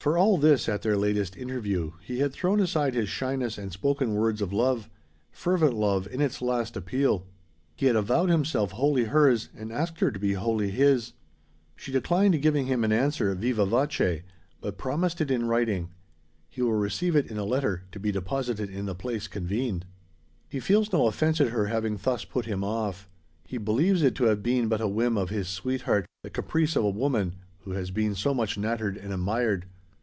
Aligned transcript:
For 0.00 0.16
all 0.16 0.38
this, 0.38 0.66
at 0.66 0.80
their 0.80 0.96
latest 0.96 1.36
interview, 1.36 1.90
he 2.00 2.20
had 2.20 2.32
thrown 2.32 2.58
aside 2.58 2.94
his 2.94 3.10
shyness, 3.10 3.58
and 3.58 3.70
spoken 3.70 4.14
words 4.14 4.40
of 4.40 4.50
love 4.50 4.88
fervent 5.30 5.74
love, 5.74 6.06
in 6.06 6.22
its 6.22 6.40
last 6.40 6.74
appeal. 6.74 7.26
He 7.76 7.84
had 7.84 7.96
avowed 7.96 8.30
himself 8.30 8.70
wholly 8.70 9.04
hers, 9.04 9.50
and 9.54 9.70
asked 9.70 10.00
her 10.00 10.10
to 10.10 10.18
be 10.18 10.32
wholly 10.32 10.70
his. 10.70 11.12
She 11.76 11.92
declined 11.92 12.40
giving 12.40 12.64
him 12.64 12.82
an 12.82 12.92
answer 12.92 13.34
viva 13.34 13.66
voce, 13.66 14.22
but 14.62 14.78
promised 14.78 15.20
it 15.20 15.30
in 15.30 15.44
writing. 15.44 15.90
He 16.48 16.62
will 16.62 16.72
receive 16.76 17.14
it 17.14 17.30
in 17.30 17.36
a 17.36 17.44
letter, 17.44 17.82
to 17.92 18.00
be 18.00 18.10
deposited 18.10 18.70
in 18.70 18.86
the 18.86 18.94
place 18.94 19.28
convened. 19.28 19.84
He 20.48 20.60
feels 20.60 20.94
no 20.94 21.08
offence 21.08 21.42
at 21.42 21.48
her 21.48 21.66
having 21.66 21.98
thus 22.02 22.24
put 22.24 22.46
him 22.46 22.64
off. 22.64 23.06
He 23.44 23.58
believes 23.58 24.00
it 24.00 24.14
to 24.14 24.24
have 24.24 24.42
been 24.42 24.66
but 24.68 24.80
a 24.80 24.88
whim 24.88 25.18
of 25.18 25.28
his 25.28 25.48
sweetheart 25.48 26.06
the 26.22 26.30
caprice 26.30 26.74
of 26.74 26.84
a 26.84 26.88
woman, 26.90 27.34
who 27.64 27.72
has 27.72 27.90
been 27.90 28.14
so 28.14 28.32
much 28.32 28.56
nattered 28.56 28.96
and 28.96 29.12
admired. 29.12 29.66